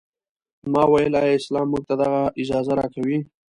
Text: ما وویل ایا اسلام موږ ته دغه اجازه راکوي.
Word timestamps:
ما 0.71 0.83
وویل 0.87 1.13
ایا 1.21 1.35
اسلام 1.39 1.67
موږ 1.71 1.83
ته 1.89 1.93
دغه 2.01 2.21
اجازه 2.41 2.73
راکوي. 2.79 3.17